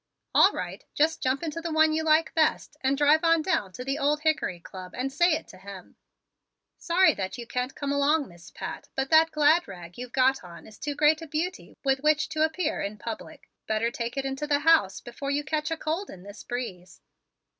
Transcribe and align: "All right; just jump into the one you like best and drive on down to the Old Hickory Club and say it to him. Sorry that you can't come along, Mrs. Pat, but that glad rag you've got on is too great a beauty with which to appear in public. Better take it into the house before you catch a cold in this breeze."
"All 0.33 0.51
right; 0.51 0.83
just 0.95 1.21
jump 1.21 1.43
into 1.43 1.61
the 1.61 1.71
one 1.71 1.93
you 1.93 2.01
like 2.03 2.33
best 2.33 2.75
and 2.81 2.97
drive 2.97 3.23
on 3.23 3.43
down 3.43 3.71
to 3.73 3.85
the 3.85 3.99
Old 3.99 4.21
Hickory 4.21 4.59
Club 4.59 4.95
and 4.95 5.13
say 5.13 5.33
it 5.33 5.47
to 5.49 5.59
him. 5.59 5.95
Sorry 6.79 7.13
that 7.13 7.37
you 7.37 7.45
can't 7.45 7.75
come 7.75 7.91
along, 7.91 8.25
Mrs. 8.25 8.55
Pat, 8.55 8.89
but 8.95 9.11
that 9.11 9.29
glad 9.29 9.67
rag 9.67 9.99
you've 9.99 10.11
got 10.11 10.43
on 10.43 10.65
is 10.65 10.79
too 10.79 10.95
great 10.95 11.21
a 11.21 11.27
beauty 11.27 11.77
with 11.83 11.99
which 11.99 12.29
to 12.29 12.43
appear 12.43 12.81
in 12.81 12.97
public. 12.97 13.47
Better 13.67 13.91
take 13.91 14.17
it 14.17 14.25
into 14.25 14.47
the 14.47 14.61
house 14.61 15.01
before 15.01 15.29
you 15.29 15.43
catch 15.43 15.69
a 15.69 15.77
cold 15.77 16.09
in 16.09 16.23
this 16.23 16.41
breeze." 16.43 17.01